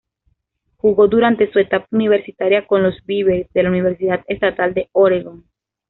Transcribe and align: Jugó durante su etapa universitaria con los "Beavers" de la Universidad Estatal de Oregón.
Jugó 0.77 1.07
durante 1.07 1.51
su 1.51 1.59
etapa 1.59 1.85
universitaria 1.91 2.65
con 2.65 2.81
los 2.81 2.95
"Beavers" 3.05 3.47
de 3.53 3.61
la 3.61 3.69
Universidad 3.69 4.23
Estatal 4.27 4.73
de 4.73 4.89
Oregón. 4.93 5.45